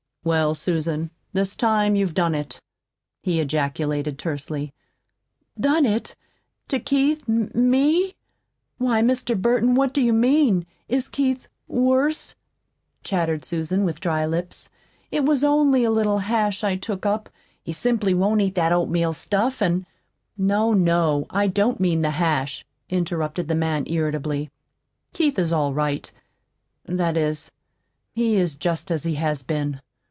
[0.23, 2.59] "Well, Susan, this time you've done it,"
[3.23, 4.71] he ejaculated tersely.
[5.59, 6.15] "Done it
[6.67, 8.13] to Keith ME?
[8.77, 9.35] Why, Mr.
[9.35, 10.67] Burton, what do you mean?
[10.87, 12.35] Is Keith worse?"
[13.03, 14.69] chattered Susan, with dry lips.
[15.09, 17.27] "It was only a little hash I took up.
[17.63, 19.87] He simply won't eat that oatmeal stuff, an'"
[20.37, 24.51] "No, no, I don't mean the hash," interrupted the man irritably.
[25.13, 26.11] "Keith is all right
[26.85, 27.49] that is,
[28.13, 29.81] he is just as he has been.